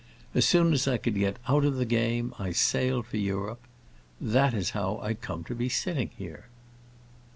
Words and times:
As 0.33 0.47
soon 0.47 0.73
as 0.73 0.87
I 0.87 0.97
could 0.97 1.13
get 1.13 1.37
out 1.47 1.63
of 1.63 1.75
the 1.75 1.85
game 1.85 2.33
I 2.39 2.53
sailed 2.53 3.05
for 3.05 3.17
Europe. 3.17 3.61
That 4.19 4.55
is 4.55 4.71
how 4.71 4.99
I 4.99 5.13
come 5.13 5.43
to 5.43 5.53
be 5.53 5.69
sitting 5.69 6.09
here." 6.17 6.47